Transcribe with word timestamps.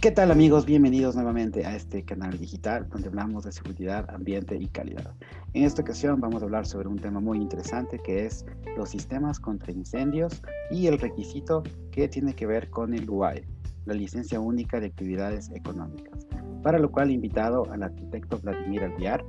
¿Qué 0.00 0.12
tal 0.12 0.30
amigos? 0.30 0.64
Bienvenidos 0.64 1.16
nuevamente 1.16 1.66
a 1.66 1.74
este 1.74 2.04
canal 2.04 2.38
digital 2.38 2.88
donde 2.88 3.08
hablamos 3.08 3.42
de 3.42 3.50
seguridad, 3.50 4.08
ambiente 4.14 4.54
y 4.54 4.68
calidad. 4.68 5.12
En 5.54 5.64
esta 5.64 5.82
ocasión 5.82 6.20
vamos 6.20 6.40
a 6.40 6.44
hablar 6.44 6.66
sobre 6.66 6.86
un 6.86 7.00
tema 7.00 7.18
muy 7.18 7.38
interesante 7.38 7.98
que 7.98 8.24
es 8.24 8.46
los 8.76 8.90
sistemas 8.90 9.40
contra 9.40 9.72
incendios 9.72 10.40
y 10.70 10.86
el 10.86 11.00
requisito 11.00 11.64
que 11.90 12.06
tiene 12.06 12.32
que 12.32 12.46
ver 12.46 12.70
con 12.70 12.94
el 12.94 13.10
UAE, 13.10 13.44
la 13.86 13.94
licencia 13.94 14.38
única 14.38 14.78
de 14.78 14.86
actividades 14.86 15.50
económicas, 15.50 16.28
para 16.62 16.78
lo 16.78 16.92
cual 16.92 17.10
he 17.10 17.14
invitado 17.14 17.68
al 17.72 17.82
arquitecto 17.82 18.38
Vladimir 18.38 18.84
Alviar. 18.84 19.24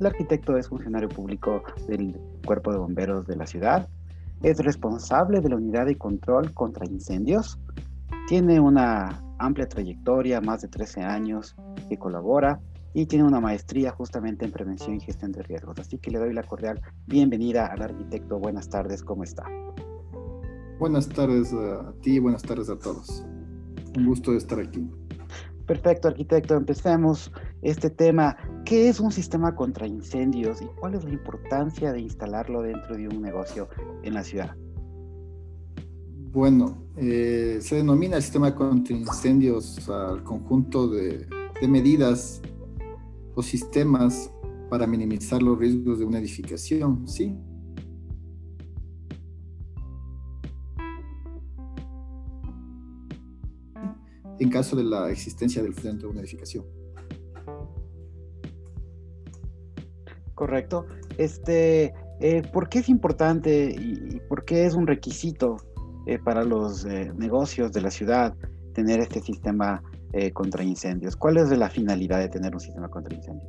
El 0.00 0.06
arquitecto 0.06 0.56
es 0.56 0.68
funcionario 0.68 1.08
público 1.08 1.62
del 1.86 2.20
Cuerpo 2.44 2.72
de 2.72 2.78
Bomberos 2.78 3.28
de 3.28 3.36
la 3.36 3.46
ciudad, 3.46 3.88
es 4.42 4.58
responsable 4.58 5.40
de 5.40 5.50
la 5.50 5.54
unidad 5.54 5.86
de 5.86 5.96
control 5.96 6.52
contra 6.52 6.84
incendios, 6.84 7.60
tiene 8.26 8.58
una 8.58 9.22
amplia 9.40 9.68
trayectoria, 9.68 10.40
más 10.40 10.60
de 10.62 10.68
13 10.68 11.02
años 11.02 11.56
que 11.88 11.98
colabora 11.98 12.60
y 12.92 13.06
tiene 13.06 13.24
una 13.24 13.40
maestría 13.40 13.90
justamente 13.92 14.44
en 14.44 14.52
prevención 14.52 14.96
y 14.96 15.00
gestión 15.00 15.32
de 15.32 15.42
riesgos. 15.42 15.78
Así 15.78 15.98
que 15.98 16.10
le 16.10 16.18
doy 16.18 16.32
la 16.32 16.42
cordial 16.42 16.80
bienvenida 17.06 17.66
al 17.66 17.82
arquitecto. 17.82 18.38
Buenas 18.38 18.68
tardes, 18.68 19.02
¿cómo 19.02 19.24
está? 19.24 19.44
Buenas 20.78 21.08
tardes 21.08 21.52
a 21.52 21.92
ti 22.02 22.16
y 22.16 22.18
buenas 22.18 22.42
tardes 22.42 22.70
a 22.70 22.78
todos. 22.78 23.24
Un 23.96 24.06
gusto 24.06 24.32
de 24.32 24.38
estar 24.38 24.58
aquí. 24.58 24.88
Perfecto, 25.66 26.08
arquitecto. 26.08 26.56
Empecemos 26.56 27.32
este 27.62 27.90
tema. 27.90 28.36
¿Qué 28.64 28.88
es 28.88 28.98
un 28.98 29.12
sistema 29.12 29.54
contra 29.54 29.86
incendios 29.86 30.60
y 30.60 30.66
cuál 30.80 30.94
es 30.94 31.04
la 31.04 31.10
importancia 31.10 31.92
de 31.92 32.00
instalarlo 32.00 32.62
dentro 32.62 32.96
de 32.96 33.08
un 33.08 33.22
negocio 33.22 33.68
en 34.02 34.14
la 34.14 34.24
ciudad? 34.24 34.56
Bueno, 36.32 36.84
eh, 36.96 37.58
se 37.60 37.74
denomina 37.74 38.16
el 38.16 38.22
sistema 38.22 38.54
contra 38.54 38.94
incendios 38.94 39.88
al 39.88 40.22
conjunto 40.22 40.86
de, 40.86 41.26
medidas 41.68 42.40
o 43.34 43.42
sistemas 43.42 44.32
para 44.70 44.86
minimizar 44.86 45.42
los 45.42 45.58
riesgos 45.58 45.98
de 45.98 46.04
una 46.04 46.20
edificación, 46.20 47.06
¿sí? 47.08 47.36
En 54.38 54.50
caso 54.50 54.76
de 54.76 54.84
la 54.84 55.10
existencia 55.10 55.62
del 55.64 55.74
dentro 55.74 56.08
de 56.08 56.12
una 56.12 56.20
edificación. 56.20 56.64
Correcto. 60.34 60.86
Este, 61.18 61.92
eh, 62.20 62.42
¿Por 62.52 62.68
qué 62.68 62.78
es 62.78 62.88
importante 62.88 63.74
y 63.76 64.20
por 64.28 64.44
qué 64.44 64.64
es 64.64 64.74
un 64.74 64.86
requisito 64.86 65.56
eh, 66.06 66.18
para 66.18 66.44
los 66.44 66.84
eh, 66.84 67.12
negocios 67.16 67.72
de 67.72 67.80
la 67.80 67.90
ciudad 67.90 68.34
tener 68.74 69.00
este 69.00 69.20
sistema 69.20 69.82
eh, 70.12 70.32
contra 70.32 70.64
incendios? 70.64 71.16
¿Cuál 71.16 71.36
es 71.38 71.50
la 71.50 71.70
finalidad 71.70 72.18
de 72.20 72.28
tener 72.28 72.54
un 72.54 72.60
sistema 72.60 72.88
contra 72.88 73.14
incendios? 73.14 73.48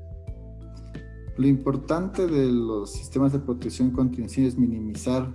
Lo 1.37 1.47
importante 1.47 2.27
de 2.27 2.47
los 2.51 2.91
sistemas 2.91 3.31
de 3.31 3.39
protección 3.39 3.91
contra 3.91 4.21
incendios 4.21 4.53
es 4.53 4.59
minimizar 4.59 5.33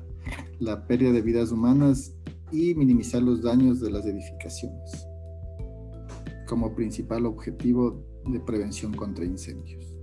la 0.58 0.86
pérdida 0.86 1.12
de 1.12 1.22
vidas 1.22 1.52
humanas 1.52 2.14
y 2.52 2.74
minimizar 2.74 3.22
los 3.22 3.42
daños 3.42 3.80
de 3.80 3.90
las 3.90 4.06
edificaciones 4.06 5.06
como 6.46 6.74
principal 6.74 7.26
objetivo 7.26 8.02
de 8.26 8.40
prevención 8.40 8.94
contra 8.94 9.24
incendios. 9.24 9.94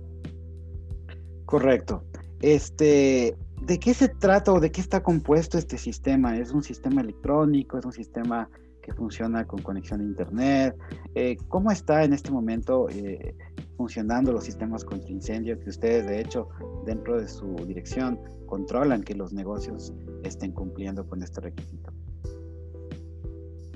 Correcto. 1.46 2.04
Este, 2.40 3.36
¿De 3.62 3.78
qué 3.78 3.94
se 3.94 4.08
trata 4.08 4.52
o 4.52 4.60
de 4.60 4.70
qué 4.70 4.80
está 4.80 5.02
compuesto 5.02 5.56
este 5.56 5.78
sistema? 5.78 6.36
¿Es 6.36 6.52
un 6.52 6.62
sistema 6.62 7.00
electrónico? 7.00 7.78
¿Es 7.78 7.84
un 7.84 7.92
sistema 7.92 8.48
que 8.82 8.92
funciona 8.92 9.46
con 9.46 9.62
conexión 9.62 10.00
a 10.00 10.04
Internet? 10.04 10.76
Eh, 11.14 11.36
¿Cómo 11.48 11.70
está 11.70 12.04
en 12.04 12.12
este 12.12 12.30
momento 12.30 12.88
eh, 12.90 13.34
funcionando 13.76 14.32
los 14.32 14.44
sistemas 14.44 14.84
contra 14.84 15.10
incendio 15.10 15.58
que 15.58 15.70
ustedes, 15.70 16.06
de 16.06 16.20
hecho, 16.20 16.48
dentro 16.84 17.18
de 17.18 17.26
su 17.26 17.54
dirección, 17.66 18.18
controlan 18.46 19.02
que 19.02 19.14
los 19.14 19.32
negocios 19.32 19.94
estén 20.24 20.52
cumpliendo 20.52 21.06
con 21.06 21.22
este 21.22 21.40
requisito? 21.40 21.90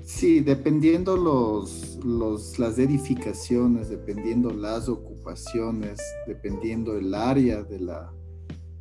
Sí, 0.03 0.39
dependiendo 0.39 1.15
los, 1.15 1.99
las 2.57 2.79
edificaciones, 2.79 3.89
dependiendo 3.89 4.49
las 4.49 4.89
ocupaciones, 4.89 5.99
dependiendo 6.25 6.97
el 6.97 7.13
área 7.13 7.61
de 7.61 7.79
la, 7.79 8.11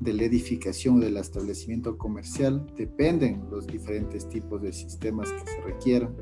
de 0.01 0.13
la 0.13 0.25
edificación 0.25 0.99
o 0.99 1.01
del 1.01 1.17
establecimiento 1.17 1.99
comercial 1.99 2.65
dependen 2.77 3.45
los 3.51 3.67
diferentes 3.67 4.29
tipos 4.29 4.63
de 4.63 4.73
sistemas 4.73 5.31
que 5.33 5.51
se 5.51 5.61
requieran. 5.63 6.15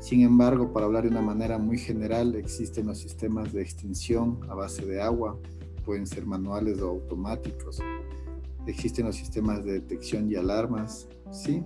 Sin 0.00 0.20
embargo, 0.20 0.72
para 0.72 0.86
hablar 0.86 1.04
de 1.04 1.10
una 1.10 1.22
manera 1.22 1.58
muy 1.58 1.78
general, 1.78 2.34
existen 2.34 2.86
los 2.86 2.98
sistemas 2.98 3.52
de 3.52 3.62
extinción 3.62 4.40
a 4.48 4.54
base 4.54 4.84
de 4.84 5.00
agua, 5.00 5.38
pueden 5.84 6.06
ser 6.06 6.26
manuales 6.26 6.80
o 6.80 6.88
automáticos. 6.88 7.80
Existen 8.66 9.06
los 9.06 9.16
sistemas 9.16 9.64
de 9.64 9.72
detección 9.72 10.30
y 10.30 10.36
alarmas, 10.36 11.08
¿sí? 11.32 11.62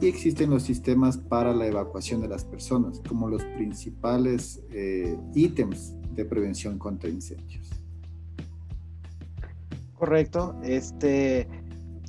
Y 0.00 0.06
existen 0.06 0.50
los 0.50 0.62
sistemas 0.62 1.16
para 1.16 1.52
la 1.52 1.66
evacuación 1.66 2.20
de 2.20 2.28
las 2.28 2.44
personas, 2.44 3.00
como 3.08 3.28
los 3.28 3.42
principales 3.42 4.62
eh, 4.70 5.18
ítems 5.34 5.94
de 6.14 6.24
prevención 6.24 6.78
contra 6.78 7.10
incendios. 7.10 7.67
Correcto. 9.98 10.54
Este 10.62 11.48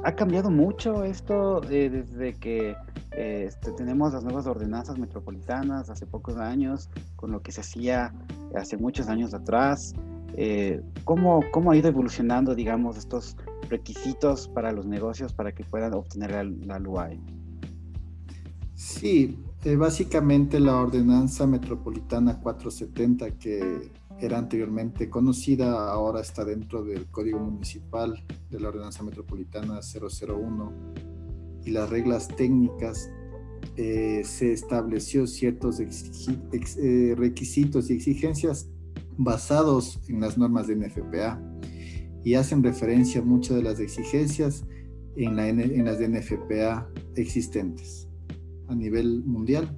ha 0.03 0.13
cambiado 0.13 0.50
mucho 0.50 1.03
esto 1.03 1.61
eh, 1.69 1.89
desde 1.89 2.33
que 2.33 2.75
eh, 3.11 3.45
este, 3.47 3.72
tenemos 3.72 4.13
las 4.13 4.23
nuevas 4.23 4.45
ordenanzas 4.45 4.97
metropolitanas 4.97 5.89
hace 5.89 6.05
pocos 6.05 6.38
años, 6.38 6.89
con 7.16 7.31
lo 7.31 7.41
que 7.41 7.51
se 7.51 7.61
hacía 7.61 8.13
hace 8.55 8.78
muchos 8.78 9.07
años 9.07 9.33
atrás. 9.33 9.94
Eh, 10.35 10.81
¿cómo, 11.03 11.44
¿cómo, 11.51 11.72
ha 11.72 11.75
ido 11.75 11.89
evolucionando, 11.89 12.55
digamos, 12.55 12.95
estos 12.97 13.35
requisitos 13.69 14.47
para 14.47 14.72
los 14.72 14.85
negocios 14.85 15.33
para 15.33 15.51
que 15.51 15.63
puedan 15.63 15.94
obtener 15.94 16.31
la, 16.31 16.44
la 16.44 16.79
LUAE? 16.79 17.19
Sí, 18.75 19.38
básicamente 19.78 20.59
la 20.59 20.78
ordenanza 20.78 21.45
metropolitana 21.45 22.39
470 22.39 23.31
que 23.31 23.91
era 24.22 24.38
anteriormente 24.38 25.09
conocida, 25.09 25.91
ahora 25.91 26.22
está 26.22 26.44
dentro 26.44 26.84
del 26.84 27.07
Código 27.07 27.40
Municipal 27.40 28.24
de 28.50 28.59
la 28.59 28.69
Ordenanza 28.69 29.03
Metropolitana 29.03 29.80
001 29.81 30.74
y 31.66 31.72
las 31.72 31.90
reglas 31.90 32.28
técnicas 32.28 33.09
eh, 33.75 34.22
se 34.25 34.52
estableció 34.52 35.28
ciertos 35.28 35.79
eh, 35.79 37.16
requisitos 37.18 37.90
y 37.90 37.94
exigencias 37.94 38.69
basados 39.18 40.00
en 40.08 40.22
las 40.22 40.38
normas 40.38 40.68
de 40.68 40.75
NFPA 40.75 41.41
y 42.24 42.34
hacen 42.34 42.63
referencia 42.63 43.22
a 43.22 43.24
muchas 43.24 43.58
de 43.58 43.63
las 43.63 43.79
exigencias 43.79 44.66
en, 45.16 45.40
en 45.40 45.85
las 45.85 46.00
de 46.00 46.09
NFPA 46.09 46.90
existentes 47.16 48.08
a 48.68 48.75
nivel 48.75 49.24
mundial. 49.24 49.78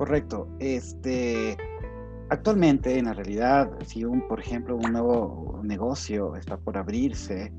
Correcto. 0.00 0.48
Este, 0.60 1.58
actualmente, 2.30 2.98
en 2.98 3.04
la 3.04 3.12
realidad, 3.12 3.70
si 3.84 4.02
un, 4.06 4.26
por 4.28 4.40
ejemplo, 4.40 4.74
un 4.74 4.92
nuevo 4.92 5.60
negocio 5.62 6.36
está 6.36 6.56
por 6.56 6.78
abrirse, 6.78 7.52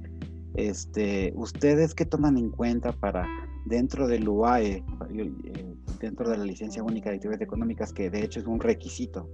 este, 0.56 1.34
¿ustedes 1.36 1.94
qué 1.94 2.04
toman 2.04 2.40
en 2.40 2.50
cuenta 2.50 2.94
para 2.94 3.28
dentro 3.68 4.08
del 4.08 4.28
UAE, 4.28 4.84
eh, 5.14 5.76
dentro 6.00 6.32
de 6.32 6.38
la 6.40 6.44
licencia 6.44 6.82
única 6.82 7.12
de 7.12 7.18
actividades 7.18 7.44
económicas, 7.44 7.94
que 7.94 8.10
de 8.10 8.24
hecho 8.24 8.40
es 8.40 8.48
un 8.48 8.60
requisito 8.60 9.30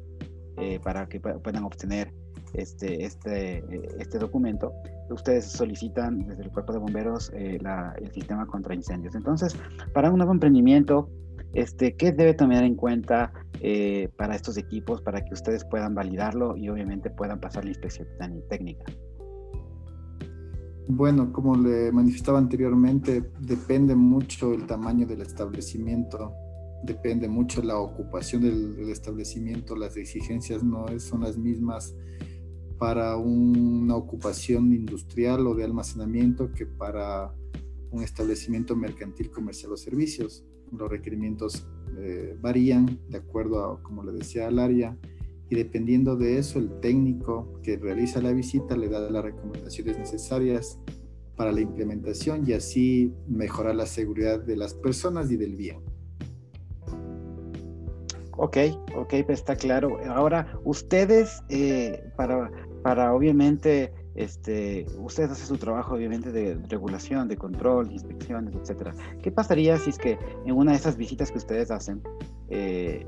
eh, 0.58 0.78
para 0.84 1.08
que 1.08 1.22
puedan 1.22 1.64
obtener 1.64 2.14
este, 2.56 3.06
este, 3.06 3.60
eh, 3.60 3.88
este 4.00 4.20
documento, 4.20 4.74
ustedes 5.10 5.46
solicitan 5.46 6.28
desde 6.28 6.44
el 6.44 6.52
cuerpo 6.52 6.74
de 6.74 6.80
bomberos 6.80 7.32
el 7.34 8.12
sistema 8.12 8.46
contra 8.48 8.76
incendios. 8.76 9.16
Entonces, 9.16 9.56
para 9.94 10.12
un 10.12 10.18
nuevo 10.18 10.34
emprendimiento, 10.34 11.10
este, 11.54 11.96
¿Qué 11.96 12.12
debe 12.12 12.34
tomar 12.34 12.64
en 12.64 12.76
cuenta 12.76 13.34
eh, 13.62 14.10
para 14.18 14.36
estos 14.36 14.58
equipos 14.58 15.02
para 15.02 15.24
que 15.24 15.34
ustedes 15.34 15.66
puedan 15.66 15.96
validarlo 15.96 16.56
y 16.56 16.70
obviamente 16.70 17.10
puedan 17.10 17.40
pasar 17.40 17.64
la 17.64 17.72
inspección 17.72 18.08
técnica? 18.50 18.86
Bueno, 20.90 21.34
como 21.34 21.56
le 21.56 21.92
manifestaba 21.92 22.38
anteriormente, 22.38 23.32
depende 23.42 23.94
mucho 23.96 24.54
el 24.54 24.66
tamaño 24.66 25.06
del 25.06 25.22
establecimiento, 25.22 26.32
depende 26.84 27.28
mucho 27.28 27.62
la 27.62 27.78
ocupación 27.78 28.44
del, 28.44 28.90
establecimiento, 28.90 29.76
las 29.76 29.98
exigencias 29.98 30.64
no 30.64 30.86
son 31.00 31.22
las 31.22 31.38
mismas 31.38 31.94
para 32.78 33.18
una 33.18 33.96
ocupación 33.96 34.72
industrial 34.72 35.46
o 35.48 35.56
de 35.56 35.66
almacenamiento 35.66 36.54
que 36.54 36.66
para 36.66 37.34
un 37.92 38.04
establecimiento 38.04 38.76
mercantil, 38.76 39.30
comercial 39.30 39.74
o 39.74 39.78
servicios 39.78 40.46
los 40.72 40.90
requerimientos 40.90 41.68
eh, 42.00 42.38
varían 42.40 43.00
de 43.10 43.18
acuerdo 43.18 43.64
a, 43.64 43.84
como 43.84 44.04
le 44.04 44.12
decía, 44.14 44.48
al 44.48 44.60
área 44.60 44.98
y 45.50 45.56
dependiendo 45.56 46.16
de 46.16 46.38
eso, 46.38 46.60
el 46.60 46.80
técnico 46.82 47.60
que 47.64 47.78
realiza 47.78 48.22
la 48.22 48.34
visita 48.34 48.76
le 48.76 48.90
da 48.90 49.10
las 49.10 49.24
recomendaciones 49.24 49.98
necesarias 49.98 50.80
para 51.36 51.52
la 51.52 51.62
implementación 51.62 52.44
y 52.48 52.54
así 52.54 53.14
mejorar 53.28 53.76
la 53.76 53.86
seguridad 53.86 54.40
de 54.40 54.58
las 54.58 54.74
personas 54.74 55.32
y 55.32 55.38
del 55.38 55.56
bien. 55.56 55.80
Ok, 58.40 58.58
ok, 58.96 59.14
está 59.30 59.56
claro. 59.56 59.98
Ahora, 60.10 60.60
ustedes, 60.64 61.42
eh, 61.50 62.04
para, 62.18 62.52
para 62.84 63.14
obviamente, 63.14 63.94
este, 64.18 64.88
ustedes 64.98 65.30
hacen 65.30 65.46
su 65.46 65.58
trabajo 65.58 65.94
obviamente 65.94 66.32
de 66.32 66.56
regulación, 66.68 67.28
de 67.28 67.38
control, 67.38 67.92
inspecciones, 67.92 68.56
etcétera. 68.56 68.94
¿Qué 69.22 69.32
pasaría 69.32 69.78
si 69.78 69.92
es 69.92 69.98
que 70.00 70.18
en 70.46 70.54
una 70.54 70.72
de 70.72 70.78
esas 70.78 70.98
visitas 70.98 71.32
que 71.32 71.38
ustedes 71.38 71.70
hacen, 71.70 72.02
eh, 72.50 73.06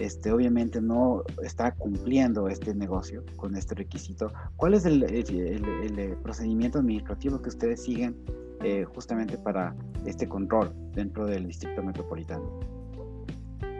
este, 0.00 0.32
obviamente 0.32 0.80
no 0.80 1.22
está 1.42 1.70
cumpliendo 1.72 2.48
este 2.48 2.74
negocio 2.74 3.24
con 3.36 3.54
este 3.56 3.76
requisito? 3.76 4.32
¿Cuál 4.56 4.74
es 4.74 4.84
el, 4.84 5.04
el, 5.04 6.16
procedimiento 6.24 6.80
administrativo 6.80 7.40
que 7.40 7.50
ustedes 7.50 7.84
siguen 7.84 8.16
eh, 8.62 8.84
justamente 8.84 9.38
para 9.38 9.76
este 10.06 10.28
control 10.28 10.72
dentro 10.92 11.24
del 11.26 11.46
distrito 11.46 11.84
metropolitano? 11.84 12.77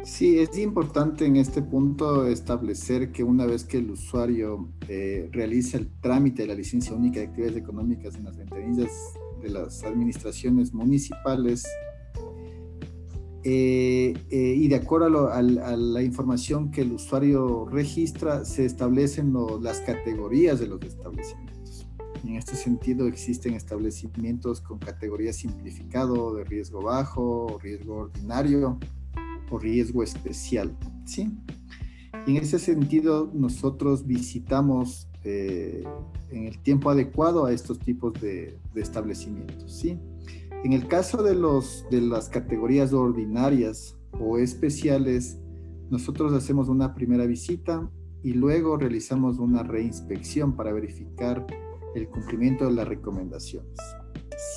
Sí, 0.09 0.39
es 0.39 0.57
importante 0.59 1.27
en 1.27 1.37
este 1.37 1.61
punto 1.61 2.27
establecer 2.27 3.13
que 3.13 3.23
una 3.23 3.45
vez 3.45 3.65
que 3.65 3.77
el 3.77 3.91
usuario 3.91 4.73
eh, 4.89 5.29
realiza 5.31 5.77
el 5.77 5.91
trámite 6.01 6.43
de 6.43 6.49
la 6.49 6.55
licencia 6.55 6.95
única 6.95 7.21
de 7.21 7.27
actividades 7.27 7.59
económicas 7.59 8.17
en 8.17 8.25
las 8.25 8.37
ventanillas 8.39 8.91
de 9.43 9.51
las 9.51 9.85
administraciones 9.85 10.73
municipales, 10.73 11.65
eh, 13.45 14.15
eh, 14.31 14.55
y 14.57 14.67
de 14.67 14.77
acuerdo 14.77 15.31
a, 15.31 15.43
la 15.43 16.03
información 16.03 16.71
que 16.71 16.81
el 16.81 16.93
usuario 16.93 17.67
registra, 17.71 18.47
se 18.47 18.65
establecen 18.65 19.35
las 19.61 19.81
categorías 19.81 20.59
de 20.59 20.69
los 20.69 20.83
establecimientos. 20.83 21.87
En 22.25 22.35
este 22.35 22.57
sentido, 22.57 23.07
existen 23.07 23.53
establecimientos 23.53 24.63
con 24.63 24.79
categoría 24.79 25.35
simplificado, 25.35 26.35
de 26.35 26.45
riesgo 26.45 26.83
bajo, 26.83 27.59
riesgo 27.63 27.97
ordinario, 27.97 28.81
o 29.51 29.59
riesgo 29.59 30.03
especial, 30.03 30.77
¿sí? 31.05 31.31
en 32.27 32.37
ese 32.37 32.59
sentido, 32.59 33.31
nosotros 33.33 34.07
visitamos 34.07 35.09
eh, 35.25 35.85
en 36.31 36.47
el 36.47 36.59
tiempo 36.59 36.91
adecuado 36.91 37.47
a 37.47 37.53
estos 37.53 37.79
tipos 37.79 38.13
de, 38.21 38.59
establecimientos, 38.75 39.73
¿sí? 39.73 39.99
En 40.63 40.73
el 40.73 40.87
caso 40.89 41.23
de, 41.23 41.35
los, 41.35 41.87
de 41.91 42.01
las 42.01 42.29
categorías 42.29 42.93
ordinarias 42.93 43.97
o 44.21 44.39
especiales, 44.39 45.39
nosotros 45.91 46.33
hacemos 46.33 46.69
una 46.69 46.95
primera 46.95 47.25
visita 47.25 47.91
y 48.23 48.35
luego 48.35 48.77
realizamos 48.77 49.39
una 49.39 49.63
reinspección 49.63 50.55
para 50.55 50.73
verificar 50.73 51.47
el 51.95 52.09
cumplimiento 52.09 52.67
de 52.67 52.73
las 52.73 52.89
recomendaciones 52.89 53.79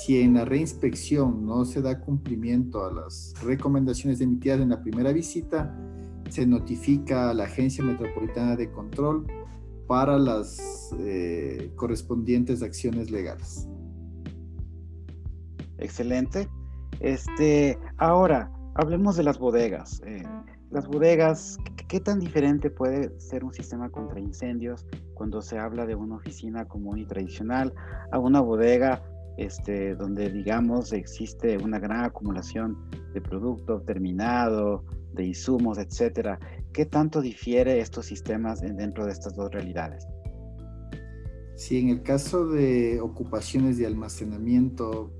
si 0.00 0.20
en 0.20 0.34
la 0.34 0.44
reinspección 0.44 1.44
no 1.44 1.64
se 1.64 1.82
da 1.82 2.00
cumplimiento 2.00 2.84
a 2.84 2.92
las 2.92 3.34
recomendaciones 3.42 4.20
emitidas 4.20 4.60
en 4.60 4.70
la 4.70 4.82
primera 4.82 5.12
visita, 5.12 5.76
se 6.28 6.46
notifica 6.46 7.30
a 7.30 7.34
la 7.34 7.44
Agencia 7.44 7.84
Metropolitana 7.84 8.56
de 8.56 8.70
Control 8.70 9.26
para 9.86 10.18
las 10.18 10.94
eh, 10.98 11.70
correspondientes 11.76 12.62
acciones 12.62 13.10
legales. 13.10 13.68
Excelente. 15.78 16.48
Este, 17.00 17.78
ahora, 17.98 18.50
hablemos 18.74 19.16
de 19.16 19.24
las 19.24 19.38
bodegas. 19.38 20.00
Eh, 20.06 20.22
las 20.70 20.86
bodegas, 20.86 21.58
¿qué 21.88 22.00
tan 22.00 22.18
diferente 22.18 22.70
puede 22.70 23.20
ser 23.20 23.44
un 23.44 23.52
sistema 23.52 23.90
contra 23.90 24.18
incendios 24.18 24.86
cuando 25.14 25.42
se 25.42 25.58
habla 25.58 25.84
de 25.84 25.94
una 25.94 26.16
oficina 26.16 26.66
común 26.66 26.98
y 26.98 27.04
tradicional 27.04 27.74
a 28.10 28.18
una 28.18 28.40
bodega 28.40 29.02
este, 29.36 29.94
donde 29.94 30.30
digamos 30.30 30.92
existe 30.92 31.56
una 31.58 31.78
gran 31.78 32.04
acumulación 32.04 32.76
de 33.12 33.20
producto 33.20 33.80
terminado, 33.82 34.84
de 35.12 35.26
insumos, 35.26 35.78
etcétera. 35.78 36.38
¿Qué 36.72 36.86
tanto 36.86 37.20
difiere 37.20 37.80
estos 37.80 38.06
sistemas 38.06 38.60
dentro 38.60 39.06
de 39.06 39.12
estas 39.12 39.36
dos 39.36 39.50
realidades? 39.50 40.06
Sí, 41.54 41.78
en 41.78 41.90
el 41.90 42.02
caso 42.02 42.46
de 42.46 43.00
ocupaciones 43.00 43.78
de 43.78 43.86
almacenamiento, 43.86 45.12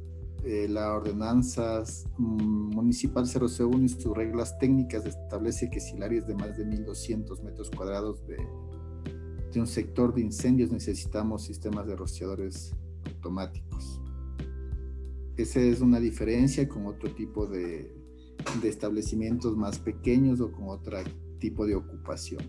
eh, 0.44 0.66
la 0.68 0.92
ordenanza 0.92 1.84
mm, 2.18 2.74
municipal 2.74 3.26
001 3.26 3.84
y 3.84 3.88
sus 3.88 4.16
reglas 4.16 4.58
técnicas 4.58 5.06
establece 5.06 5.70
que 5.70 5.78
si 5.78 5.94
el 5.94 6.02
área 6.02 6.18
es 6.18 6.26
de 6.26 6.34
más 6.34 6.56
de 6.56 6.66
1.200 6.66 7.42
metros 7.42 7.70
cuadrados 7.70 8.26
de, 8.26 8.38
de 9.52 9.60
un 9.60 9.68
sector 9.68 10.12
de 10.12 10.22
incendios 10.22 10.72
necesitamos 10.72 11.44
sistemas 11.44 11.86
de 11.86 11.94
rociadores 11.94 12.74
automáticos. 13.06 14.01
Esa 15.36 15.60
es 15.60 15.80
una 15.80 15.98
diferencia 15.98 16.68
con 16.68 16.86
otro 16.86 17.10
tipo 17.14 17.46
de, 17.46 17.94
establecimientos 18.64 19.56
más 19.56 19.78
pequeños 19.78 20.40
o 20.40 20.52
con 20.52 20.68
otro 20.68 20.98
tipo 21.38 21.66
de 21.66 21.74
ocupación. 21.74 22.42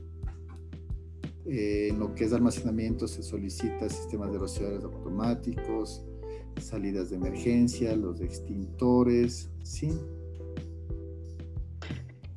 Eh, 1.46 1.90
en 1.90 2.00
lo 2.00 2.14
que 2.16 2.26
es 2.26 2.34
almacenamiento 2.34 3.08
se 3.08 3.22
solicita 3.22 3.90
sistemas 3.90 4.32
de 4.32 4.40
rociadores 4.40 4.84
automáticos, 4.84 6.06
salidas 6.62 7.10
de 7.10 7.18
emergencia, 7.18 7.96
los 7.96 8.22
extintores, 8.22 9.50
¿sí? 9.64 9.92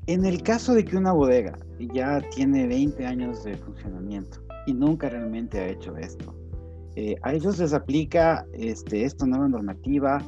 En 0.06 0.24
el 0.24 0.42
caso 0.42 0.74
de 0.74 0.84
que 0.84 0.96
una 0.96 1.12
bodega 1.12 1.58
ya 1.92 2.20
tiene 2.30 2.66
20 2.68 3.04
años 3.04 3.42
de 3.42 3.56
funcionamiento 3.56 4.40
y 4.66 4.72
nunca 4.72 5.08
realmente 5.08 5.58
ha 5.58 5.68
hecho 5.68 5.96
esto, 5.96 6.34
eh, 6.96 7.16
a 7.22 7.34
ellos 7.34 7.58
les 7.58 7.72
aplica 7.72 8.46
este, 8.52 9.04
esta 9.04 9.26
nueva 9.26 9.48
normativa 9.48 10.20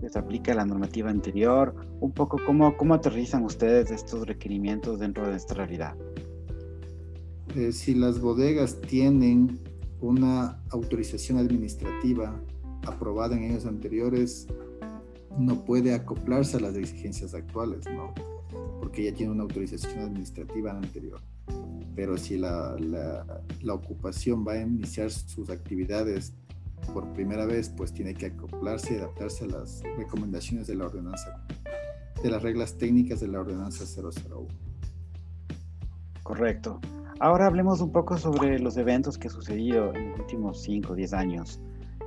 les 0.00 0.16
aplica 0.16 0.54
la 0.54 0.64
normativa 0.64 1.10
anterior? 1.10 1.74
Un 2.00 2.12
poco, 2.12 2.38
¿cómo, 2.44 2.76
cómo 2.76 2.94
aterrizan 2.94 3.44
ustedes 3.44 3.90
estos 3.90 4.26
requerimientos 4.26 4.98
dentro 4.98 5.28
de 5.28 5.36
esta 5.36 5.54
realidad? 5.54 5.94
Eh, 7.54 7.72
si 7.72 7.94
las 7.94 8.20
bodegas 8.20 8.80
tienen 8.80 9.58
una 10.00 10.60
autorización 10.70 11.38
administrativa 11.38 12.38
aprobada 12.86 13.36
en 13.36 13.50
años 13.50 13.66
anteriores, 13.66 14.46
no 15.38 15.64
puede 15.64 15.94
acoplarse 15.94 16.58
a 16.58 16.60
las 16.60 16.76
exigencias 16.76 17.34
actuales, 17.34 17.84
¿no? 17.92 18.12
Porque 18.80 19.04
ya 19.04 19.14
tiene 19.14 19.32
una 19.32 19.42
autorización 19.42 20.00
administrativa 20.00 20.72
anterior. 20.72 21.20
Pero 21.96 22.16
si 22.16 22.38
la, 22.38 22.76
la, 22.78 23.42
la 23.62 23.74
ocupación 23.74 24.46
va 24.46 24.52
a 24.52 24.60
iniciar 24.60 25.10
sus 25.10 25.50
actividades 25.50 26.34
por 26.92 27.12
primera 27.12 27.46
vez, 27.46 27.70
pues 27.76 27.92
tiene 27.92 28.14
que 28.14 28.26
acoplarse 28.26 28.94
y 28.94 28.98
adaptarse 28.98 29.44
a 29.44 29.48
las 29.48 29.82
recomendaciones 29.96 30.66
de 30.66 30.76
la 30.76 30.84
ordenanza, 30.86 31.42
de 32.22 32.30
las 32.30 32.42
reglas 32.42 32.76
técnicas 32.78 33.20
de 33.20 33.28
la 33.28 33.40
ordenanza 33.40 33.84
001. 33.84 34.46
Correcto. 36.22 36.80
Ahora 37.18 37.46
hablemos 37.46 37.80
un 37.80 37.92
poco 37.92 38.18
sobre 38.18 38.58
los 38.58 38.76
eventos 38.76 39.16
que 39.16 39.28
han 39.28 39.34
sucedido 39.34 39.94
en 39.94 40.10
los 40.10 40.20
últimos 40.20 40.62
5 40.62 40.92
o 40.92 40.96
10 40.96 41.12
años. 41.14 41.60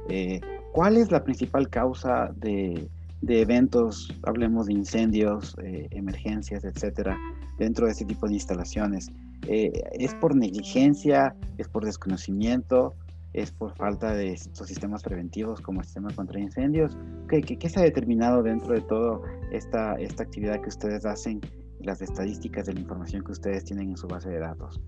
Eh, 0.08 0.40
¿Cuál 0.72 0.98
es 0.98 1.12
la 1.12 1.24
principal 1.24 1.68
causa 1.70 2.32
de, 2.36 2.90
eventos, 3.28 4.14
hablemos 4.24 4.68
de 4.68 4.74
incendios, 4.74 5.58
eh, 5.64 5.88
emergencias, 5.92 6.64
etcétera, 6.64 7.18
dentro 7.58 7.88
de 7.88 7.94
este 7.94 8.06
tipo 8.06 8.28
de 8.28 8.34
instalaciones? 8.34 9.10
Eh, 9.48 9.72
¿Es 9.94 10.14
por 10.16 10.36
negligencia? 10.36 11.36
¿Es 11.58 11.68
por 11.68 11.86
desconocimiento? 11.86 12.96
es 13.34 13.52
por 13.52 13.76
falta 13.76 14.16
de 14.16 14.34
estos 14.34 14.68
sistemas 14.68 15.04
preventivos 15.04 15.62
como 15.62 15.82
el 15.82 15.86
sistema 15.86 16.14
contra 16.16 16.40
incendios. 16.40 16.98
¿Qué, 17.28 17.70
se 17.70 17.80
ha 17.80 17.84
determinado 17.84 18.42
dentro 18.42 18.74
de 18.74 18.82
toda 18.82 19.20
esta, 19.52 19.96
esta 19.96 20.24
actividad 20.24 20.62
que 20.62 20.70
ustedes 20.70 21.06
hacen 21.06 21.40
las 21.80 22.02
estadísticas 22.02 22.66
de 22.66 22.74
la 22.74 22.80
información 22.80 23.24
que 23.24 23.32
ustedes 23.32 23.64
tienen 23.64 23.92
en 23.92 23.98
su 23.98 24.08
base 24.08 24.30
de 24.30 24.40
datos? 24.40 24.82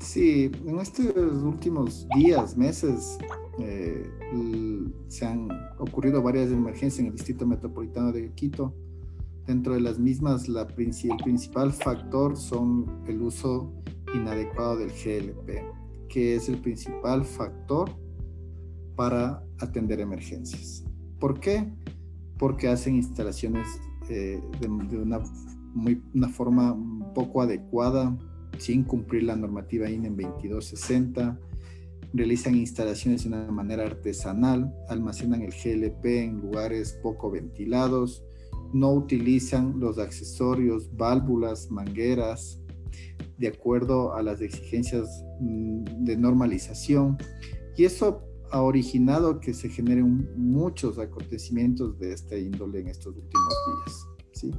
Sí, 0.00 0.50
en 0.66 0.78
estos 0.78 1.06
últimos 1.42 2.06
días, 2.14 2.56
meses, 2.56 3.18
eh, 3.60 4.04
se 5.08 5.26
han 5.26 5.48
ocurrido 5.78 6.22
varias 6.22 6.50
emergencias 6.50 6.98
en 7.00 7.06
el 7.06 7.12
Distrito 7.12 7.46
Metropolitano 7.46 8.12
de 8.12 8.30
Quito. 8.32 8.74
Dentro 9.46 9.74
de 9.74 9.80
las 9.80 9.98
mismas, 9.98 10.48
el 10.48 11.16
principal 11.22 11.72
factor 11.72 12.36
son 12.36 13.04
el 13.06 13.22
uso 13.22 13.72
inadecuado 14.14 14.78
del 14.78 14.90
GLP 14.90 15.76
que 16.08 16.36
es 16.36 16.48
el 16.48 16.58
principal 16.58 17.24
factor 17.24 17.90
para 18.94 19.42
atender 19.58 20.00
emergencias. 20.00 20.84
¿Por 21.18 21.40
qué? 21.40 21.70
Porque 22.38 22.68
hacen 22.68 22.96
instalaciones 22.96 23.66
eh, 24.08 24.40
de, 24.60 24.68
una, 24.68 25.20
muy, 25.74 26.02
una 26.14 26.28
forma 26.28 26.76
poco 27.14 27.42
adecuada, 27.42 28.16
sin 28.58 28.84
cumplir 28.84 29.24
la 29.24 29.36
normativa 29.36 29.90
INE 29.90 30.08
en 30.08 30.16
2260, 30.16 31.38
realizan 32.14 32.54
instalaciones 32.54 33.24
de 33.24 33.28
una 33.28 33.50
manera 33.50 33.84
artesanal, 33.84 34.74
almacenan 34.88 35.42
el 35.42 35.52
GLP 35.52 36.04
en 36.06 36.40
lugares 36.40 36.98
poco 37.02 37.30
ventilados, 37.30 38.24
no 38.78 38.92
utilizan 38.92 39.78
los 39.80 39.98
accesorios, 39.98 40.94
válvulas, 40.96 41.70
mangueras, 41.70 42.60
de 43.38 43.48
acuerdo 43.48 44.14
a 44.14 44.22
las 44.22 44.40
exigencias 44.40 45.24
mm, 45.40 46.04
de 46.04 46.16
normalización. 46.16 47.16
Y 47.76 47.84
eso 47.84 48.22
ha 48.50 48.62
originado 48.62 49.40
que 49.40 49.52
se 49.52 49.68
generen 49.68 50.28
muchos 50.36 50.98
acontecimientos 50.98 51.98
de 51.98 52.12
esta 52.12 52.36
índole 52.36 52.80
en 52.80 52.88
estos 52.88 53.16
últimos 53.16 53.54
días. 53.66 54.06
¿sí? 54.32 54.50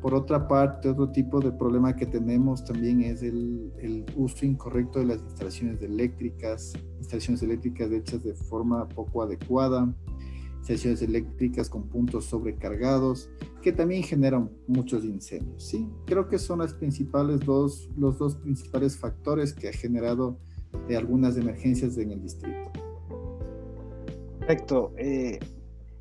Por 0.00 0.14
otra 0.14 0.46
parte, 0.46 0.90
otro 0.90 1.10
tipo 1.10 1.40
de 1.40 1.50
problema 1.50 1.96
que 1.96 2.06
tenemos 2.06 2.64
también 2.64 3.00
es 3.00 3.22
el, 3.22 3.72
el, 3.78 4.04
uso 4.16 4.44
incorrecto 4.44 4.98
de 4.98 5.06
las 5.06 5.22
instalaciones 5.22 5.80
eléctricas, 5.80 6.74
instalaciones 6.98 7.42
eléctricas 7.42 7.90
hechas 7.90 8.22
de 8.22 8.34
forma 8.34 8.86
poco 8.88 9.22
adecuada, 9.22 9.92
instalaciones 10.64 11.02
eléctricas 11.02 11.68
con 11.68 11.88
puntos 11.88 12.24
sobrecargados, 12.24 13.28
que 13.60 13.72
también 13.72 14.02
generan 14.02 14.50
muchos 14.66 15.04
incendios. 15.04 15.62
¿sí? 15.62 15.90
Creo 16.06 16.26
que 16.28 16.38
son 16.38 16.60
las 16.60 16.72
principales 16.72 17.40
dos, 17.40 17.90
los 17.98 18.18
dos 18.18 18.36
principales 18.36 18.96
factores 18.96 19.52
que 19.52 19.68
ha 19.68 19.72
generado 19.72 20.38
de 20.88 20.96
algunas 20.96 21.36
emergencias 21.36 21.98
en 21.98 22.12
el 22.12 22.22
distrito. 22.22 22.72
Perfecto. 24.40 24.92
Eh, 24.96 25.38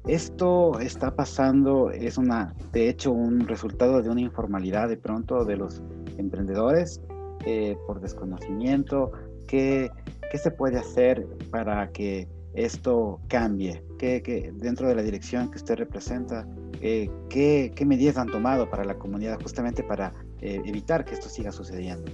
esto 0.07 0.79
está 0.79 1.15
pasando, 1.15 1.91
es 1.91 2.17
una, 2.17 2.55
de 2.71 2.89
hecho, 2.89 3.11
un 3.11 3.47
resultado 3.47 4.01
de 4.01 4.09
una 4.09 4.21
informalidad 4.21 4.89
de 4.89 4.97
pronto 4.97 5.45
de 5.45 5.57
los 5.57 5.81
emprendedores 6.17 7.01
eh, 7.45 7.77
por 7.85 7.99
desconocimiento. 7.99 9.11
¿Qué, 9.47 9.91
¿Qué, 10.31 10.37
se 10.37 10.51
puede 10.51 10.77
hacer 10.77 11.27
para 11.51 11.91
que 11.91 12.27
esto 12.53 13.19
cambie? 13.27 13.83
¿Qué, 13.97 14.21
qué 14.21 14.51
dentro 14.55 14.87
de 14.87 14.95
la 14.95 15.03
dirección 15.03 15.49
que 15.49 15.57
usted 15.57 15.75
representa, 15.75 16.47
eh, 16.81 17.09
¿qué, 17.29 17.71
¿qué, 17.75 17.85
medidas 17.85 18.17
han 18.17 18.29
tomado 18.29 18.69
para 18.69 18.83
la 18.83 18.97
comunidad 18.97 19.41
justamente 19.41 19.83
para 19.83 20.13
eh, 20.41 20.61
evitar 20.65 21.05
que 21.05 21.13
esto 21.13 21.29
siga 21.29 21.51
sucediendo? 21.51 22.11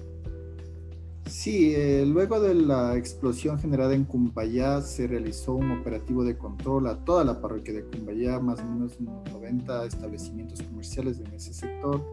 Sí, 1.29 1.75
eh, 1.75 2.05
luego 2.07 2.39
de 2.39 2.55
la 2.55 2.97
explosión 2.97 3.59
generada 3.59 3.93
en 3.93 4.03
Cumbayá 4.03 4.81
se 4.81 5.05
realizó 5.05 5.53
un 5.53 5.69
operativo 5.71 6.23
de 6.23 6.35
control 6.35 6.87
a 6.87 7.05
toda 7.05 7.23
la 7.23 7.39
parroquia 7.39 7.75
de 7.75 7.83
Cumbayá, 7.83 8.39
más 8.39 8.59
o 8.61 8.65
menos 8.65 8.99
90 8.99 9.85
establecimientos 9.85 10.63
comerciales 10.63 11.19
en 11.19 11.31
ese 11.31 11.53
sector, 11.53 12.03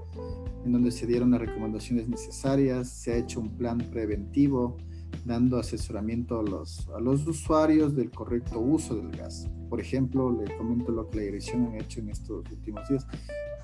en 0.66 0.73
donde 0.73 0.90
se 0.90 1.06
dieron 1.06 1.30
las 1.30 1.40
recomendaciones 1.40 2.09
necesarias, 2.09 2.90
se 2.90 3.14
ha 3.14 3.16
hecho 3.16 3.40
un 3.40 3.56
plan 3.56 3.78
preventivo, 3.78 4.76
dando 5.25 5.59
asesoramiento 5.59 6.39
a 6.39 6.43
los, 6.43 6.89
a 6.89 7.01
los 7.01 7.27
usuarios 7.27 7.97
del 7.97 8.11
correcto 8.11 8.61
uso 8.61 8.97
del 8.97 9.11
gas. 9.11 9.49
Por 9.69 9.81
ejemplo, 9.81 10.31
le 10.33 10.57
comento 10.57 10.93
lo 10.93 11.11
que 11.11 11.19
la 11.19 11.23
dirección 11.25 11.67
ha 11.73 11.79
hecho 11.79 12.01
en 12.01 12.11
estos 12.11 12.45
últimos 12.51 12.89
días. 12.89 13.07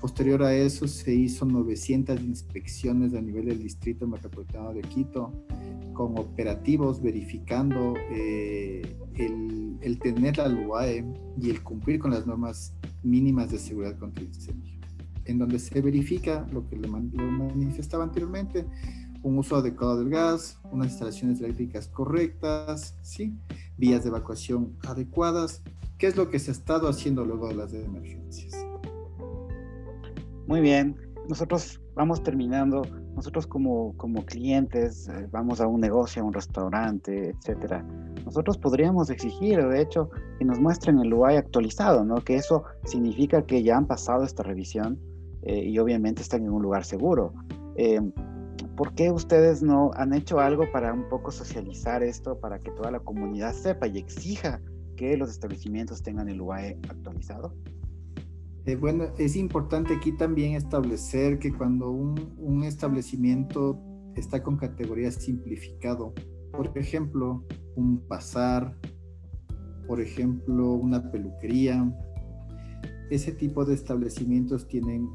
Posterior 0.01 0.43
a 0.43 0.53
eso 0.53 0.85
se 0.87 1.15
hizo 1.15 1.45
900 1.45 2.19
inspecciones 2.21 3.13
a 3.13 3.21
nivel 3.21 3.45
del 3.45 3.63
Distrito 3.63 4.05
Metropolitano 4.05 4.73
de 4.73 4.81
Quito 4.81 5.31
con 5.93 6.17
operativos 6.17 7.01
verificando 7.01 7.93
eh, 8.11 8.81
el, 9.15 9.77
el, 9.79 9.99
tener 9.99 10.37
la 10.37 10.49
LUAE 10.49 11.05
y 11.39 11.49
el 11.49 11.63
cumplir 11.63 11.99
con 11.99 12.11
las 12.11 12.27
normas 12.27 12.73
mínimas 13.03 13.51
de 13.51 13.59
seguridad 13.59 13.97
contra 13.97 14.23
incendio, 14.23 14.73
en 15.25 15.37
donde 15.37 15.59
se 15.59 15.79
verifica 15.81 16.47
lo 16.51 16.67
que 16.67 16.75
le 16.75 16.87
lo 16.87 16.99
manifestaba 17.31 18.03
anteriormente, 18.03 18.65
un 19.23 19.37
uso 19.37 19.55
adecuado 19.55 19.97
del 19.97 20.09
gas, 20.09 20.59
unas 20.71 20.87
instalaciones 20.87 21.39
eléctricas 21.39 21.87
correctas, 21.87 22.95
¿sí? 23.01 23.33
vías 23.77 24.03
de 24.03 24.09
evacuación 24.09 24.77
adecuadas, 24.87 25.63
¿qué 25.97 26.07
es 26.07 26.15
lo 26.15 26.29
que 26.29 26.39
se 26.39 26.51
ha 26.51 26.53
estado 26.53 26.87
haciendo 26.87 27.25
luego 27.25 27.47
de 27.47 27.55
las 27.55 27.73
emergencias? 27.73 28.53
Muy 30.45 30.59
bien, 30.59 30.97
nosotros 31.29 31.79
vamos 31.95 32.21
terminando, 32.21 32.81
nosotros 33.15 33.47
como, 33.47 33.95
como 33.95 34.25
clientes 34.25 35.07
eh, 35.07 35.27
vamos 35.31 35.61
a 35.61 35.67
un 35.67 35.79
negocio, 35.79 36.21
a 36.21 36.25
un 36.25 36.33
restaurante, 36.33 37.29
etcétera. 37.29 37.85
Nosotros 38.25 38.57
podríamos 38.57 39.09
exigir, 39.09 39.65
de 39.65 39.81
hecho, 39.81 40.09
que 40.37 40.45
nos 40.45 40.59
muestren 40.59 40.99
el 40.99 41.13
UI 41.13 41.35
actualizado, 41.35 42.03
¿no? 42.03 42.15
Que 42.15 42.35
eso 42.35 42.63
significa 42.83 43.45
que 43.45 43.63
ya 43.63 43.77
han 43.77 43.87
pasado 43.87 44.23
esta 44.23 44.43
revisión 44.43 44.99
eh, 45.43 45.63
y 45.63 45.77
obviamente 45.79 46.21
están 46.21 46.43
en 46.43 46.51
un 46.51 46.61
lugar 46.61 46.83
seguro. 46.83 47.33
Eh, 47.75 48.01
¿Por 48.75 48.95
qué 48.95 49.11
ustedes 49.11 49.61
no 49.61 49.91
han 49.95 50.13
hecho 50.13 50.39
algo 50.39 50.71
para 50.71 50.93
un 50.93 51.07
poco 51.07 51.31
socializar 51.31 52.01
esto, 52.01 52.39
para 52.39 52.59
que 52.59 52.71
toda 52.71 52.89
la 52.89 52.99
comunidad 52.99 53.53
sepa 53.53 53.87
y 53.87 53.99
exija 53.99 54.61
que 54.95 55.15
los 55.15 55.29
establecimientos 55.29 56.01
tengan 56.01 56.27
el 56.27 56.41
UI 56.41 56.79
actualizado? 56.89 57.55
Eh, 58.65 58.75
bueno, 58.75 59.05
es 59.17 59.35
importante 59.35 59.93
aquí 59.93 60.11
también 60.13 60.55
establecer 60.55 61.37
que 61.37 61.51
cuando 61.51 61.91
un, 61.91 62.33
un, 62.37 62.63
establecimiento 62.63 63.79
está 64.15 64.41
con 64.41 64.57
categoría 64.57 65.11
simplificado, 65.11 66.13
por 66.53 66.75
ejemplo, 66.77 67.45
un 67.75 68.07
bazar, 68.07 68.75
por 69.85 69.99
ejemplo, 69.99 70.71
una 70.71 71.11
peluquería, 71.11 71.93
ese 73.11 73.33
tipo 73.33 73.65
de 73.65 73.75
establecimientos 73.75 74.67
tienen 74.67 75.09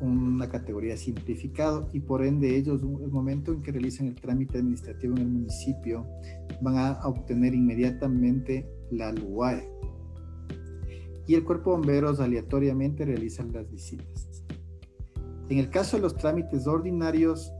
una 0.00 0.48
categoría 0.48 0.96
simplificado 0.96 1.88
y 1.92 2.00
por 2.00 2.24
ende 2.24 2.56
ellos, 2.56 2.82
el 2.82 3.10
momento 3.10 3.52
en 3.52 3.62
que 3.62 3.72
realizan 3.72 4.08
el 4.08 4.14
trámite 4.14 4.58
administrativo 4.58 5.16
en 5.16 5.22
el 5.22 5.28
municipio, 5.28 6.06
van 6.60 6.76
a 6.76 7.00
obtener 7.06 7.54
inmediatamente 7.54 8.68
la 8.90 9.12
LUAE, 9.12 9.76
y 11.26 11.34
el 11.34 11.44
cuerpo 11.44 11.70
de 11.70 11.76
bomberos 11.78 12.20
aleatoriamente 12.20 13.04
realiza 13.04 13.44
las 13.44 13.70
visitas. 13.70 14.44
En 15.48 15.58
el 15.58 15.70
caso 15.70 15.96
de 15.96 16.02
los 16.02 16.16
trámites 16.16 16.66
ordinarios, 16.66 17.52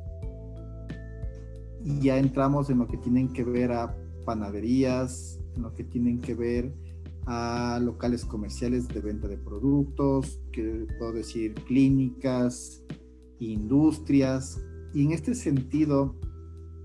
ya 2.01 2.19
entramos 2.19 2.71
en 2.71 2.79
lo 2.79 2.87
que 2.87 2.97
tienen 2.97 3.33
que 3.33 3.45
ver 3.45 3.73
a 3.73 3.97
panaderías, 4.25 5.41
en 5.55 5.63
lo 5.63 5.73
que 5.73 5.85
tienen 5.85 6.21
que 6.21 6.35
ver 6.35 6.73
a 7.27 7.81
locales 7.83 8.25
comerciales 8.25 8.89
de 8.89 9.01
venta 9.01 9.29
de 9.29 9.37
productos, 9.37 10.41
que 10.53 10.87
puedo 10.99 11.13
decir 11.13 11.55
clínicas, 11.67 12.83
industrias. 13.41 14.61
Y 14.95 15.05
en 15.05 15.13
este 15.13 15.35
sentido, 15.35 16.15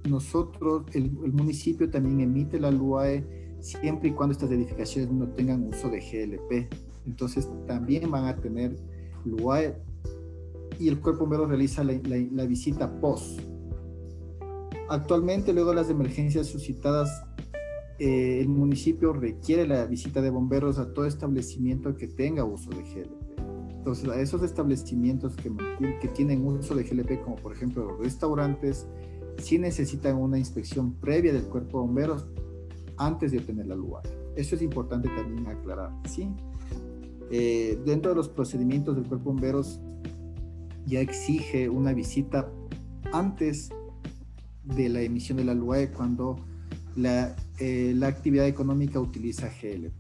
nosotros, 0.09 0.83
el, 0.93 1.11
municipio 1.11 1.89
también 1.89 2.21
emite 2.21 2.59
la 2.59 2.71
LUAE 2.71 3.57
siempre 3.59 4.09
y 4.09 4.13
cuando 4.13 4.33
estas 4.33 4.51
edificaciones 4.51 5.11
no 5.11 5.27
tengan 5.29 5.67
uso 5.67 5.89
de 5.89 5.99
GLP. 5.99 6.73
Entonces 7.05 7.47
también 7.67 8.09
van 8.09 8.25
a 8.25 8.35
tener 8.35 8.75
lugar 9.25 9.81
y 10.79 10.87
el 10.87 10.99
cuerpo 10.99 11.21
bombero 11.21 11.45
realiza 11.45 11.83
la, 11.83 12.45
visita 12.45 12.99
post. 12.99 13.39
Actualmente, 14.89 15.53
luego 15.53 15.69
de 15.69 15.75
las 15.77 15.89
emergencias 15.89 16.47
suscitadas, 16.47 17.23
eh, 17.99 18.39
el 18.41 18.49
municipio 18.49 19.13
requiere 19.13 19.67
la 19.67 19.85
visita 19.85 20.21
de 20.21 20.29
bomberos 20.29 20.79
a 20.79 20.93
todo 20.93 21.05
establecimiento 21.05 21.95
que 21.95 22.07
tenga 22.07 22.43
uso 22.43 22.69
de 22.71 22.83
GLP. 22.83 23.31
Entonces, 23.77 24.07
a 24.09 24.19
esos 24.19 24.43
establecimientos 24.43 25.35
que, 25.35 25.51
que 25.99 26.07
tienen 26.09 26.45
uso 26.45 26.75
de 26.75 26.83
GLP, 26.83 27.23
como 27.23 27.35
por 27.35 27.53
ejemplo 27.53 27.85
los 27.85 27.99
restaurantes, 27.99 28.87
sí 29.37 29.57
necesitan 29.57 30.17
una 30.17 30.37
inspección 30.37 30.93
previa 30.93 31.33
del 31.33 31.43
cuerpo 31.43 31.79
de 31.79 31.87
bomberos 31.87 32.27
antes 32.97 33.31
de 33.31 33.39
obtener 33.39 33.67
la 33.67 33.75
lugar. 33.75 34.03
Eso 34.35 34.55
es 34.55 34.61
importante 34.61 35.09
también 35.09 35.47
aclarar, 35.47 35.91
¿sí? 36.07 36.29
Eh, 37.31 37.79
dentro 37.85 38.11
de 38.11 38.17
los 38.17 38.29
procedimientos 38.29 38.95
del 38.95 39.05
cuerpo 39.05 39.31
bomberos 39.31 39.79
ya 40.85 40.99
exige 40.99 41.69
una 41.69 41.93
visita 41.93 42.51
antes 43.13 43.69
de 44.63 44.89
la 44.89 45.01
emisión 45.01 45.37
de 45.37 45.45
la 45.45 45.53
LUAE 45.53 45.91
cuando 45.91 46.35
la, 46.95 47.35
eh, 47.59 47.93
la 47.95 48.07
actividad 48.07 48.47
económica 48.47 48.99
utiliza 48.99 49.47
GLP. 49.47 49.93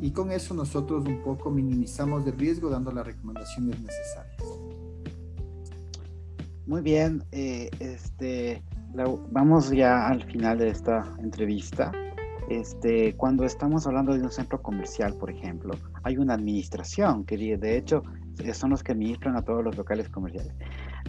Y 0.00 0.10
con 0.10 0.32
eso 0.32 0.54
nosotros 0.54 1.04
un 1.06 1.22
poco 1.22 1.50
minimizamos 1.50 2.26
el 2.26 2.36
riesgo 2.36 2.68
dando 2.68 2.90
las 2.90 3.06
recomendaciones 3.06 3.80
necesarias. 3.80 4.42
Muy 6.66 6.80
bien, 6.80 7.24
eh, 7.32 7.70
este, 7.80 8.62
vamos 9.30 9.70
ya 9.70 10.08
al 10.08 10.24
final 10.24 10.58
de 10.58 10.68
esta 10.68 11.04
entrevista. 11.18 11.92
Este, 12.48 13.16
cuando 13.16 13.44
estamos 13.44 13.86
hablando 13.86 14.14
de 14.14 14.22
un 14.22 14.30
centro 14.30 14.60
comercial, 14.60 15.14
por 15.14 15.30
ejemplo, 15.30 15.74
hay 16.02 16.18
una 16.18 16.34
administración 16.34 17.24
que 17.24 17.36
de 17.36 17.76
hecho 17.76 18.02
son 18.52 18.70
los 18.70 18.82
que 18.82 18.92
administran 18.92 19.36
a 19.36 19.42
todos 19.42 19.64
los 19.64 19.76
locales 19.76 20.08
comerciales. 20.08 20.52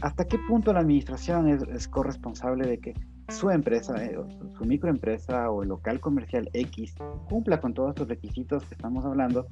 ¿Hasta 0.02 0.25
qué 0.25 0.38
punto 0.38 0.74
la 0.74 0.80
administración 0.80 1.48
es, 1.48 1.88
corresponsable 1.88 2.68
de 2.68 2.80
que 2.80 2.94
su 3.34 3.50
empresa, 3.50 4.04
eh, 4.04 4.18
su 4.58 4.66
microempresa 4.66 5.50
o 5.50 5.63
el 5.63 5.70
local 5.70 6.00
comercial 6.00 6.50
X 6.54 6.96
cumpla 7.30 7.60
con 7.60 7.74
todos 7.74 7.90
estos 7.90 8.08
requisitos 8.08 8.63
que 8.66 8.75
estamos 8.75 9.04
hablando 9.06 9.48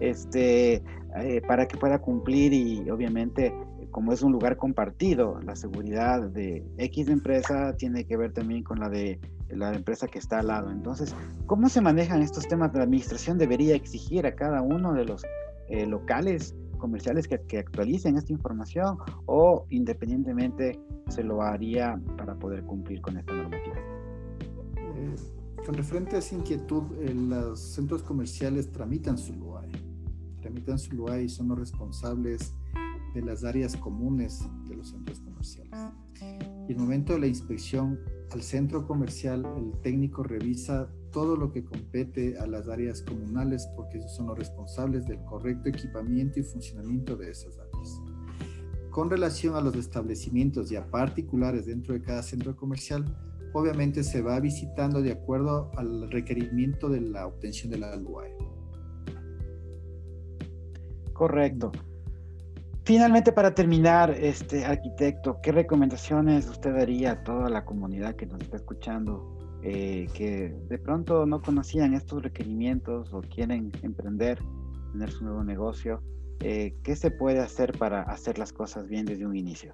este, 0.00 0.82
eh, 1.16 1.42
para 1.46 1.66
que 1.66 1.76
pueda 1.76 1.98
cumplir 1.98 2.52
y 2.52 2.88
obviamente 2.90 3.54
como 3.90 4.12
es 4.12 4.22
un 4.22 4.32
lugar 4.32 4.56
compartido, 4.56 5.40
la 5.44 5.56
seguridad 5.56 6.22
de 6.22 6.64
X 6.78 7.08
empresa 7.08 7.76
tiene 7.76 8.04
que 8.04 8.16
ver 8.16 8.32
también 8.32 8.62
con 8.62 8.78
la 8.78 8.88
de 8.88 9.18
la 9.48 9.74
empresa 9.74 10.06
que 10.06 10.18
está 10.18 10.38
al 10.38 10.46
lado. 10.46 10.70
Entonces, 10.70 11.14
¿cómo 11.46 11.68
se 11.68 11.80
manejan 11.80 12.22
estos 12.22 12.46
temas? 12.46 12.72
La 12.72 12.84
administración 12.84 13.36
debería 13.36 13.74
exigir 13.74 14.26
a 14.26 14.34
cada 14.36 14.62
uno 14.62 14.92
de 14.92 15.04
los 15.04 15.24
eh, 15.68 15.86
locales 15.86 16.54
comerciales 16.80 17.28
que, 17.28 17.40
que, 17.42 17.58
actualicen 17.58 18.16
esta 18.16 18.32
información 18.32 18.98
o 19.26 19.66
independientemente 19.70 20.80
se 21.08 21.22
lo 21.22 21.42
haría 21.42 22.00
para 22.16 22.34
poder 22.38 22.64
cumplir 22.64 23.00
con 23.00 23.18
esta 23.18 23.34
normativa. 23.34 23.76
Eh, 24.76 25.16
con 25.64 25.74
referente 25.74 26.16
a 26.16 26.18
esa 26.20 26.34
inquietud, 26.34 26.82
eh, 27.00 27.14
los 27.14 27.60
centros 27.60 28.02
comerciales 28.02 28.72
tramitan 28.72 29.18
su 29.18 29.34
LUAE, 29.34 29.70
tramitan 30.40 30.78
su 30.78 30.94
LUAE 30.96 31.24
y 31.24 31.28
son 31.28 31.48
los 31.48 31.58
responsables 31.58 32.54
de 33.14 33.22
las 33.22 33.44
áreas 33.44 33.76
comunes 33.76 34.42
de 34.68 34.76
los 34.76 34.90
centros 34.90 35.20
comerciales. 35.20 35.78
Y 36.68 36.72
el 36.72 36.78
momento 36.78 37.14
de 37.14 37.20
la 37.20 37.26
inspección 37.26 37.98
al 38.30 38.42
centro 38.42 38.86
comercial, 38.86 39.44
el 39.56 39.72
técnico 39.80 40.22
revisa 40.22 40.88
todo 41.10 41.36
lo 41.36 41.52
que 41.52 41.64
compete 41.64 42.38
a 42.38 42.46
las 42.46 42.68
áreas 42.68 43.02
comunales 43.02 43.68
porque 43.76 43.98
ellos 43.98 44.14
son 44.14 44.28
los 44.28 44.38
responsables 44.38 45.06
del 45.06 45.22
correcto 45.24 45.68
equipamiento 45.68 46.40
y 46.40 46.42
funcionamiento 46.42 47.16
de 47.16 47.30
esas 47.30 47.58
áreas. 47.58 48.00
Con 48.90 49.08
relación 49.08 49.54
a 49.54 49.60
los 49.60 49.76
establecimientos 49.76 50.72
y 50.72 50.76
a 50.76 50.90
particulares 50.90 51.66
dentro 51.66 51.94
de 51.94 52.02
cada 52.02 52.22
centro 52.22 52.56
comercial, 52.56 53.04
obviamente 53.52 54.02
se 54.02 54.22
va 54.22 54.40
visitando 54.40 55.00
de 55.02 55.12
acuerdo 55.12 55.70
al 55.76 56.10
requerimiento 56.10 56.88
de 56.88 57.00
la 57.00 57.26
obtención 57.26 57.70
de 57.70 57.78
la 57.78 57.94
LUAE. 57.96 58.36
Correcto. 61.12 61.70
Finalmente, 62.84 63.30
para 63.30 63.54
terminar, 63.54 64.10
este 64.10 64.64
arquitecto, 64.64 65.38
¿qué 65.42 65.52
recomendaciones 65.52 66.48
usted 66.48 66.74
daría 66.74 67.12
a 67.12 67.22
toda 67.22 67.48
la 67.48 67.64
comunidad 67.64 68.16
que 68.16 68.26
nos 68.26 68.40
está 68.40 68.56
escuchando, 68.56 69.38
eh, 69.62 70.08
que 70.14 70.54
de 70.68 70.78
pronto 70.78 71.26
no 71.26 71.42
conocían 71.42 71.94
estos 71.94 72.22
requerimientos 72.22 73.12
o 73.12 73.20
quieren 73.20 73.72
emprender, 73.82 74.38
tener 74.92 75.10
su 75.10 75.24
nuevo 75.24 75.44
negocio? 75.44 76.02
Eh, 76.40 76.74
¿Qué 76.82 76.96
se 76.96 77.10
puede 77.10 77.40
hacer 77.40 77.76
para 77.76 78.02
hacer 78.02 78.38
las 78.38 78.52
cosas 78.52 78.88
bien 78.88 79.04
desde 79.04 79.26
un 79.26 79.36
inicio? 79.36 79.72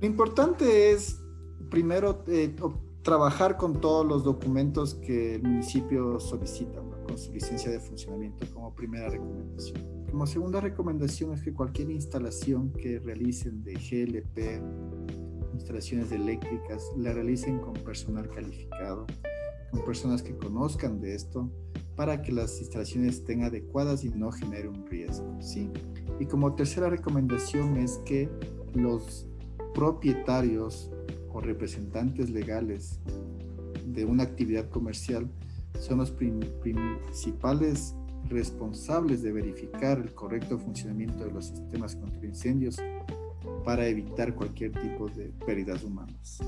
Lo 0.00 0.06
importante 0.06 0.90
es, 0.90 1.20
primero, 1.70 2.22
eh, 2.28 2.54
trabajar 3.02 3.56
con 3.56 3.80
todos 3.80 4.06
los 4.06 4.22
documentos 4.22 4.94
que 4.94 5.36
el 5.36 5.42
municipio 5.42 6.20
solicita, 6.20 6.80
con 7.06 7.16
su 7.16 7.32
licencia 7.32 7.70
de 7.70 7.80
funcionamiento 7.80 8.46
como 8.52 8.74
primera 8.74 9.08
recomendación. 9.08 9.78
Como 10.10 10.26
segunda 10.26 10.60
recomendación 10.60 11.32
es 11.32 11.42
que 11.42 11.52
cualquier 11.52 11.90
instalación 11.90 12.72
que 12.72 12.98
realicen 12.98 13.62
de 13.64 13.74
GLP, 13.74 14.62
instalaciones 15.58 16.12
eléctricas, 16.12 16.82
la 16.96 17.12
realicen 17.12 17.58
con 17.58 17.74
personal 17.74 18.28
calificado, 18.28 19.06
con 19.70 19.84
personas 19.84 20.22
que 20.22 20.36
conozcan 20.36 21.00
de 21.00 21.14
esto, 21.14 21.50
para 21.96 22.22
que 22.22 22.32
las 22.32 22.60
instalaciones 22.60 23.16
estén 23.16 23.42
adecuadas 23.42 24.04
y 24.04 24.10
no 24.10 24.30
genere 24.30 24.68
un 24.68 24.86
riesgo. 24.86 25.36
¿sí? 25.40 25.68
Y 26.20 26.26
como 26.26 26.54
tercera 26.54 26.88
recomendación 26.88 27.76
es 27.76 27.98
que 28.06 28.28
los 28.74 29.26
propietarios 29.74 30.90
o 31.32 31.40
representantes 31.40 32.30
legales 32.30 33.00
de 33.86 34.04
una 34.04 34.22
actividad 34.22 34.68
comercial 34.70 35.28
son 35.78 35.98
los 35.98 36.10
principales 36.10 37.94
responsables 38.28 39.22
de 39.22 39.32
verificar 39.32 39.98
el 39.98 40.14
correcto 40.14 40.58
funcionamiento 40.58 41.24
de 41.24 41.32
los 41.32 41.46
sistemas 41.46 41.96
contra 41.96 42.24
incendios 42.26 42.76
para 43.68 43.86
evitar 43.86 44.34
cualquier 44.34 44.72
tipo 44.72 45.10
de 45.10 45.30
pérdidas 45.44 45.84
humanas. 45.84 46.38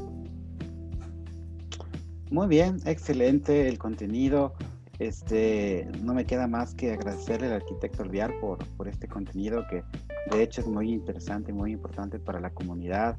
Muy 2.31 2.49
bien, 2.49 2.79
excelente 2.87 3.69
el 3.69 3.77
contenido. 3.77 4.55
Este, 4.99 5.87
no 6.03 6.15
me 6.15 6.25
queda 6.25 6.47
más 6.47 6.75
que 6.75 6.93
agradecerle 6.93 7.49
al 7.49 7.53
arquitecto 7.53 8.05
Alviar 8.05 8.33
por, 8.41 8.65
por 8.69 8.89
este 8.89 9.07
contenido 9.07 9.67
que 9.69 9.85
de 10.35 10.43
hecho 10.43 10.62
es 10.62 10.67
muy 10.67 10.91
interesante, 10.91 11.53
muy 11.53 11.73
importante 11.73 12.19
para 12.19 12.41
la 12.41 12.49
comunidad. 12.55 13.19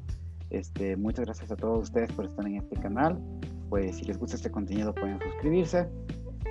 Este, 0.50 0.96
muchas 0.96 1.26
gracias 1.26 1.52
a 1.52 1.56
todos 1.56 1.84
ustedes 1.84 2.10
por 2.10 2.24
estar 2.24 2.44
en 2.44 2.56
este 2.56 2.74
canal. 2.80 3.20
Pues 3.68 3.98
si 3.98 4.04
les 4.04 4.18
gusta 4.18 4.34
este 4.34 4.50
contenido 4.50 4.92
pueden 4.92 5.20
suscribirse. 5.20 5.88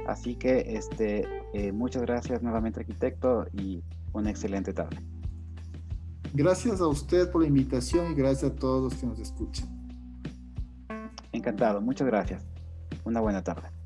Así 0.07 0.35
que 0.35 0.77
este, 0.77 1.27
eh, 1.53 1.73
muchas 1.73 2.03
gracias 2.03 2.41
nuevamente 2.41 2.79
arquitecto 2.79 3.45
y 3.51 3.83
una 4.13 4.29
excelente 4.29 4.71
tarde. 4.71 5.10
Gracias 6.33 6.79
a 6.79 6.87
usted 6.87 7.29
por 7.29 7.41
la 7.41 7.47
invitación 7.47 8.11
y 8.11 8.15
gracias 8.15 8.51
a 8.51 8.55
todos 8.55 8.83
los 8.91 8.99
que 8.99 9.05
nos 9.05 9.19
escuchan. 9.19 9.67
Encantado, 11.33 11.81
muchas 11.81 12.07
gracias. 12.07 12.43
Una 13.03 13.19
buena 13.19 13.43
tarde. 13.43 13.80